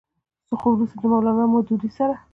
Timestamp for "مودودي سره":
1.51-2.13